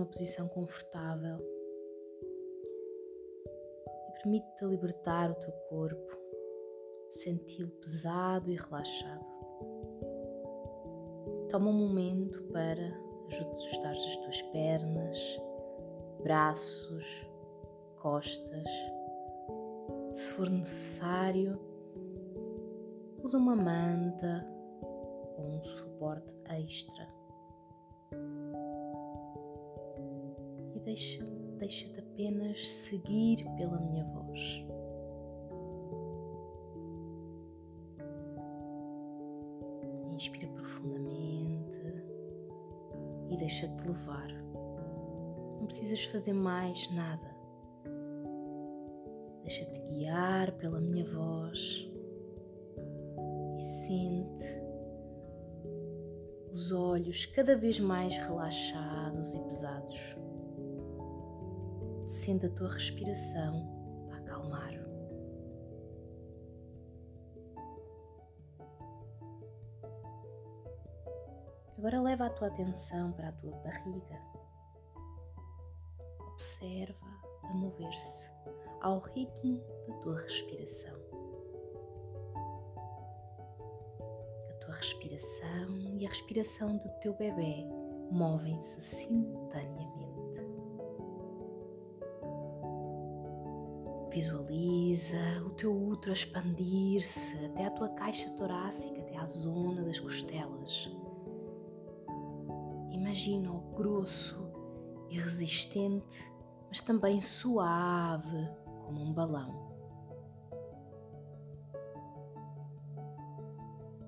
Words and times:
numa 0.00 0.06
posição 0.06 0.48
confortável 0.48 1.38
e 4.08 4.12
permite-te 4.14 4.64
libertar 4.64 5.30
o 5.30 5.34
teu 5.34 5.52
corpo, 5.68 6.16
senti-lo 7.10 7.70
pesado 7.72 8.50
e 8.50 8.56
relaxado. 8.56 9.26
Toma 11.50 11.68
um 11.68 11.88
momento 11.88 12.42
para 12.44 12.98
ajustar 13.26 13.92
as 13.92 14.16
tuas 14.16 14.42
pernas, 14.42 15.40
braços, 16.22 17.26
costas. 18.00 18.68
Se 20.14 20.32
for 20.32 20.48
necessário, 20.48 21.60
usa 23.22 23.36
uma 23.36 23.54
manta 23.54 24.46
ou 25.36 25.44
um 25.44 25.64
suporte 25.64 26.34
extra. 26.46 27.06
Deixa, 30.90 31.24
deixa-te 31.60 32.00
apenas 32.00 32.68
seguir 32.68 33.44
pela 33.56 33.78
minha 33.78 34.04
voz. 34.06 34.66
Inspira 40.10 40.48
profundamente 40.48 41.80
e 43.30 43.36
deixa-te 43.36 43.86
levar. 43.86 44.32
Não 45.60 45.66
precisas 45.66 46.02
fazer 46.06 46.32
mais 46.32 46.92
nada. 46.92 47.36
Deixa-te 49.42 49.80
guiar 49.82 50.50
pela 50.56 50.80
minha 50.80 51.08
voz 51.08 51.88
e 53.56 53.62
sente 53.62 54.60
os 56.52 56.72
olhos 56.72 57.26
cada 57.26 57.56
vez 57.56 57.78
mais 57.78 58.16
relaxados 58.16 59.34
e 59.34 59.44
pesados. 59.44 60.19
Sente 62.20 62.44
a 62.44 62.50
tua 62.50 62.70
respiração 62.70 63.66
a 64.12 64.16
acalmar. 64.18 64.74
Agora 71.78 72.02
leva 72.02 72.26
a 72.26 72.30
tua 72.30 72.48
atenção 72.48 73.12
para 73.12 73.30
a 73.30 73.32
tua 73.32 73.56
barriga. 73.64 74.20
Observa 76.32 77.08
a 77.44 77.54
mover-se 77.54 78.28
ao 78.82 78.98
ritmo 78.98 79.64
da 79.88 79.94
tua 80.02 80.20
respiração. 80.20 81.00
respiração 84.80 85.98
e 85.98 86.06
a 86.06 86.08
respiração 86.08 86.78
do 86.78 86.88
teu 87.00 87.12
bebê 87.14 87.66
movem-se 88.10 88.80
simultaneamente. 88.80 89.99
Visualiza 94.10 95.20
o 95.46 95.50
teu 95.50 95.72
útero 95.72 96.12
expandir-se 96.12 97.46
até 97.46 97.66
a 97.66 97.70
tua 97.70 97.88
caixa 97.90 98.28
torácica, 98.30 99.00
até 99.00 99.16
a 99.16 99.24
zona 99.24 99.84
das 99.84 100.00
costelas. 100.00 100.90
Imagina-o 102.90 103.60
grosso 103.76 104.52
e 105.08 105.18
resistente, 105.18 106.28
mas 106.68 106.80
também 106.80 107.20
suave 107.20 108.48
como 108.84 109.00
um 109.00 109.12
balão. 109.12 109.70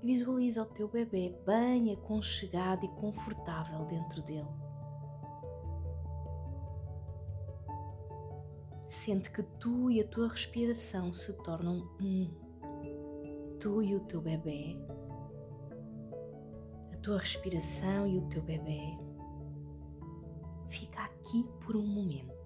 Visualiza 0.00 0.62
o 0.62 0.66
teu 0.66 0.88
bebê 0.88 1.36
bem 1.44 1.92
aconchegado 1.92 2.84
e 2.84 2.88
confortável 2.88 3.84
dentro 3.86 4.22
dele. 4.22 4.67
Sente 8.88 9.30
que 9.30 9.42
tu 9.42 9.90
e 9.90 10.00
a 10.00 10.06
tua 10.06 10.28
respiração 10.28 11.12
se 11.12 11.32
tornam 11.42 11.86
um. 12.00 12.30
Tu 13.60 13.82
e 13.82 13.94
o 13.94 14.00
teu 14.00 14.22
bebê. 14.22 14.76
A 16.92 16.96
tua 16.96 17.18
respiração 17.18 18.08
e 18.08 18.18
o 18.18 18.28
teu 18.28 18.42
bebê. 18.42 18.96
Fica 20.68 21.02
aqui 21.02 21.44
por 21.60 21.76
um 21.76 21.86
momento. 21.86 22.37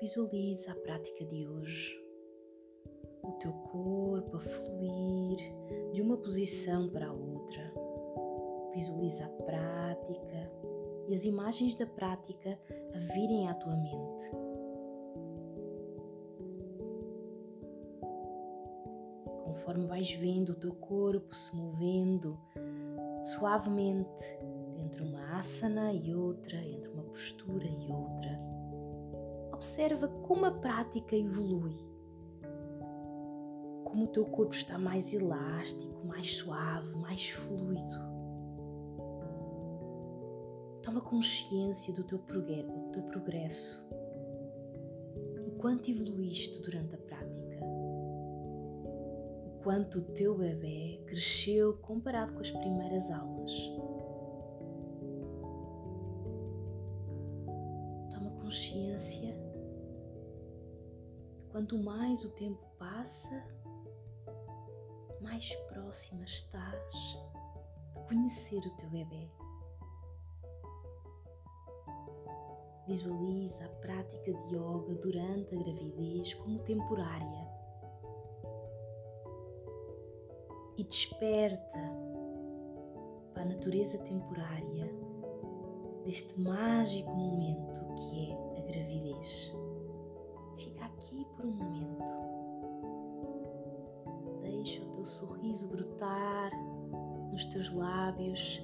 Visualiza 0.00 0.72
a 0.72 0.74
prática 0.74 1.24
de 1.24 1.46
hoje, 1.46 1.94
o 3.22 3.32
teu 3.32 3.52
corpo 3.52 4.36
a 4.36 4.40
fluir 4.40 5.38
de 5.92 6.02
uma 6.02 6.16
posição 6.16 6.88
para 6.88 7.12
outra. 7.12 7.72
Visualiza 8.74 9.26
a 9.26 9.28
prática 9.44 10.52
e 11.08 11.14
as 11.14 11.24
imagens 11.24 11.74
da 11.74 11.86
prática 11.86 12.58
a 12.94 12.98
virem 13.14 13.48
à 13.48 13.54
tua 13.54 13.76
mente. 13.76 14.30
Conforme 19.44 19.86
vais 19.86 20.10
vendo 20.12 20.50
o 20.50 20.56
teu 20.56 20.72
corpo 20.74 21.34
se 21.34 21.54
movendo 21.56 22.38
suavemente 23.24 24.24
entre 24.78 25.02
uma 25.02 25.38
asana 25.38 25.92
e 25.92 26.14
outra, 26.14 26.56
entre 26.56 26.88
uma 26.88 27.04
postura 27.04 27.59
observa 29.60 30.08
como 30.08 30.46
a 30.46 30.50
prática 30.50 31.14
evolui. 31.14 31.76
Como 33.84 34.04
o 34.04 34.08
teu 34.08 34.24
corpo 34.24 34.54
está 34.54 34.78
mais 34.78 35.12
elástico, 35.12 36.06
mais 36.06 36.34
suave, 36.36 36.94
mais 36.96 37.28
fluido. 37.28 37.98
Toma 40.82 41.02
consciência 41.02 41.92
do 41.92 42.02
teu 42.04 42.18
progresso. 42.18 43.86
O 45.46 45.50
quanto 45.58 45.90
evoluíste 45.90 46.62
durante 46.62 46.94
a 46.94 46.98
prática. 46.98 47.60
O 49.44 49.60
quanto 49.62 49.98
o 49.98 50.02
teu 50.14 50.38
bebê 50.38 51.02
cresceu 51.04 51.74
comparado 51.82 52.32
com 52.32 52.40
as 52.40 52.50
primeiras 52.50 53.10
aulas. 53.10 53.52
Toma 58.10 58.30
consciência 58.40 59.49
Quanto 61.50 61.76
mais 61.78 62.24
o 62.24 62.30
tempo 62.30 62.64
passa, 62.78 63.44
mais 65.20 65.52
próxima 65.68 66.24
estás 66.24 67.18
de 67.92 68.00
conhecer 68.06 68.60
o 68.60 68.70
teu 68.76 68.88
bebê. 68.88 69.28
Visualiza 72.86 73.64
a 73.64 73.68
prática 73.68 74.32
de 74.32 74.54
yoga 74.54 74.94
durante 74.94 75.54
a 75.54 75.58
gravidez 75.58 76.34
como 76.34 76.60
temporária 76.60 77.48
e 80.76 80.84
desperta 80.84 81.80
para 83.34 83.42
a 83.42 83.46
natureza 83.46 83.98
temporária 83.98 84.88
deste 86.04 86.40
mágico 86.40 87.10
momento 87.10 87.80
que 87.96 88.30
é 88.30 88.58
a 88.58 88.62
gravidez 88.62 89.59
por 91.40 91.48
um 91.48 91.52
momento. 91.52 92.12
Deixa 94.42 94.82
o 94.82 94.90
teu 94.90 95.04
sorriso 95.04 95.68
brotar 95.68 96.50
nos 97.32 97.46
teus 97.46 97.72
lábios 97.72 98.62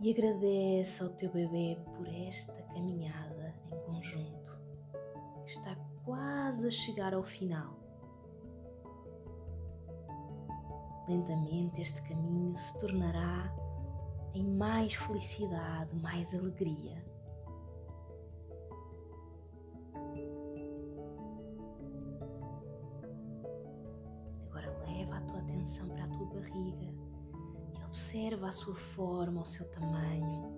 e 0.00 0.10
agradece 0.10 1.02
ao 1.02 1.10
teu 1.10 1.30
bebê 1.30 1.78
por 1.96 2.06
esta 2.08 2.54
caminhada 2.74 3.54
em 3.70 3.78
conjunto 3.84 4.58
que 5.44 5.50
está 5.50 5.76
quase 6.04 6.66
a 6.66 6.70
chegar 6.70 7.12
ao 7.12 7.22
final. 7.22 7.76
Lentamente 11.08 11.80
este 11.80 12.02
caminho 12.02 12.56
se 12.56 12.78
tornará 12.78 13.54
em 14.34 14.44
mais 14.56 14.94
felicidade, 14.94 15.94
mais 15.96 16.34
alegria. 16.34 17.05
Observa 27.86 28.48
a 28.48 28.52
sua 28.52 28.74
forma, 28.74 29.40
o 29.40 29.46
seu 29.46 29.70
tamanho 29.70 30.56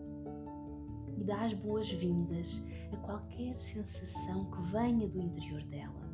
e 1.16 1.24
dá 1.24 1.44
as 1.44 1.52
boas-vindas 1.52 2.62
a 2.92 2.96
qualquer 2.98 3.56
sensação 3.56 4.50
que 4.50 4.62
venha 4.72 5.08
do 5.08 5.20
interior 5.20 5.62
dela. 5.64 6.08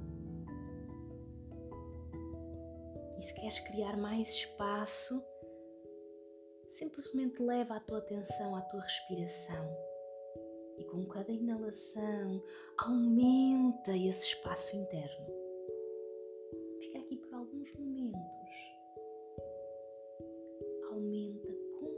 E 3.19 3.23
se 3.23 3.35
queres 3.35 3.61
criar 3.61 3.97
mais 3.97 4.29
espaço, 4.31 5.23
simplesmente 6.71 7.43
leva 7.43 7.77
a 7.77 7.81
tua 7.81 7.99
atenção 7.99 8.57
à 8.57 8.63
tua 8.63 8.81
respiração 8.81 9.95
e 10.79 10.85
com 10.85 11.07
cada 11.07 11.31
inalação 11.31 12.43
aumenta 12.79 13.97
esse 13.97 14.27
espaço 14.27 14.77
interno. 14.77 15.44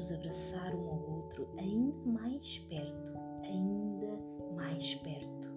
nos 0.00 0.12
abraçar 0.12 0.74
um 0.74 0.88
ao 0.88 1.10
outro 1.10 1.46
ainda 1.58 2.06
mais 2.06 2.58
perto, 2.70 3.12
ainda 3.42 4.18
mais 4.54 4.94
perto. 4.94 5.48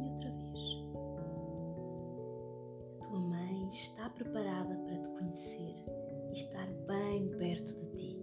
E 0.00 0.10
outra 0.10 0.30
vez. 0.32 0.84
A 3.00 3.06
tua 3.06 3.20
mãe 3.20 3.68
está 3.68 4.10
preparada 4.10 4.74
para 4.74 4.98
te 5.02 5.10
conhecer 5.10 5.74
e 6.30 6.32
estar 6.32 6.66
bem 6.88 7.28
perto 7.38 7.76
de 7.76 7.96
ti. 7.96 8.22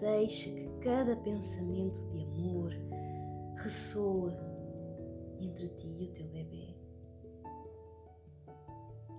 deixa 0.00 0.50
que 0.50 0.66
cada 0.80 1.14
pensamento 1.16 2.00
de 2.08 2.22
amor 2.22 2.72
ressoa 3.56 4.49
entre 5.40 5.68
ti 5.70 5.88
e 5.88 6.04
o 6.04 6.12
teu 6.12 6.26
bebê. 6.28 6.76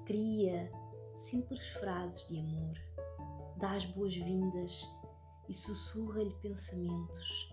Cria 0.06 0.72
simples 1.18 1.68
frases 1.70 2.28
de 2.28 2.40
amor, 2.40 2.78
dá 3.58 3.74
as 3.74 3.86
boas-vindas 3.86 4.84
e 5.48 5.54
sussurra-lhe 5.54 6.34
pensamentos 6.36 7.52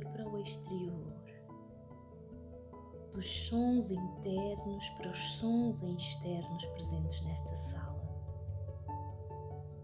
interior 0.00 0.04
para 0.12 0.28
o 0.28 0.38
exterior, 0.38 1.14
dos 3.12 3.46
sons 3.46 3.90
internos 3.90 4.88
para 4.90 5.10
os 5.10 5.18
sons 5.18 5.82
externos 5.82 6.64
presentes 6.66 7.20
nesta 7.22 7.54
sala. 7.56 8.00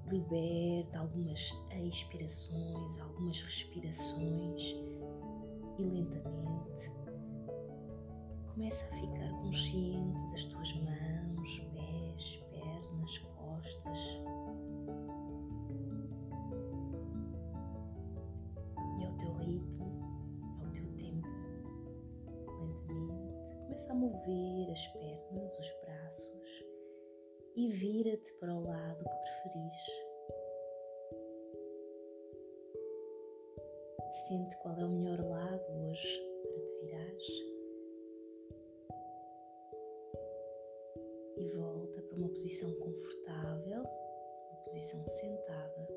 Liberta 0.07 1.01
algumas 1.01 1.53
expirações, 1.85 3.01
algumas 3.01 3.41
respirações 3.43 4.77
e 5.79 5.83
lentamente 5.83 6.91
começa 8.55 8.87
a 8.95 8.99
ficar 8.99 9.29
consciente 9.43 10.31
das 10.31 10.45
tuas 10.45 10.73
mãos, 10.75 11.16
mover 24.07 24.71
as 24.71 24.87
pernas, 24.89 25.59
os 25.59 25.73
braços 25.83 26.65
e 27.57 27.69
vira-te 27.69 28.33
para 28.35 28.55
o 28.55 28.63
lado 28.63 29.05
que 29.05 29.19
preferires. 29.19 30.07
Sente 34.29 34.57
qual 34.59 34.77
é 34.79 34.85
o 34.85 34.89
melhor 34.89 35.21
lado 35.21 35.89
hoje 35.89 36.21
para 36.43 36.61
te 36.61 36.81
virares. 36.83 37.27
E 41.39 41.47
volta 41.53 42.03
para 42.03 42.17
uma 42.17 42.29
posição 42.29 42.73
confortável, 42.75 43.83
uma 43.83 44.63
posição 44.65 45.05
sentada, 45.07 45.89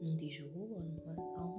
num 0.00 0.16
tijolo 0.16 0.74
ou 0.74 0.80
numa 0.80 1.40
almofada. 1.40 1.55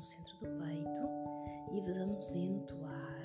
no 0.00 0.06
centro 0.06 0.34
do 0.38 0.46
peito 0.64 1.00
e 1.72 1.80
vamos 1.92 2.34
entoar 2.34 3.22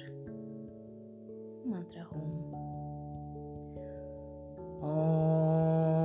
o 1.63 1.69
mantra 1.69 2.05
Om. 2.11 2.51
Om. 4.81 6.04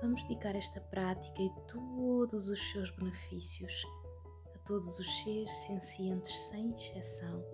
Vamos 0.00 0.24
dedicar 0.24 0.56
esta 0.56 0.80
prática 0.80 1.40
e 1.40 1.50
todos 1.68 2.48
os 2.48 2.60
seus 2.72 2.90
benefícios 2.90 3.84
a 4.52 4.58
todos 4.66 4.98
os 4.98 5.22
seres 5.22 5.52
sencientes 5.52 6.36
sem 6.48 6.74
exceção 6.74 7.44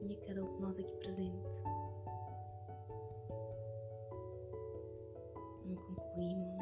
e 0.00 0.14
a 0.14 0.26
cada 0.26 0.44
um 0.44 0.54
de 0.54 0.62
nós 0.62 0.78
aqui 0.78 0.96
presente. 0.96 1.62
E 5.66 5.76
concluímos 5.76 6.57